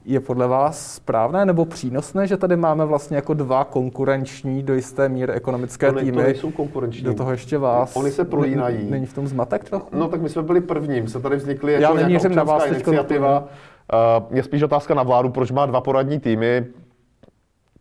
[0.05, 5.09] Je podle vás správné nebo přínosné, že tady máme vlastně jako dva konkurenční do jisté
[5.09, 6.17] míry ekonomické Oni týmy?
[6.17, 7.03] To nejsou konkurenční.
[7.03, 7.95] Do toho ještě vás.
[7.95, 8.89] Oni se prolínají.
[8.89, 9.87] Není v tom zmatek trochu?
[9.97, 13.39] No tak my jsme byli prvním, se tady vznikly jako Já nějaká na vás iniciativa.
[13.39, 16.65] Uh, je spíš otázka na vládu, proč má dva poradní týmy.